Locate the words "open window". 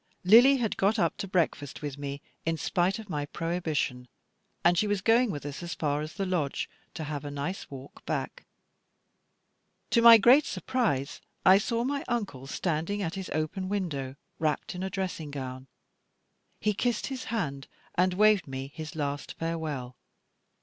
13.29-14.15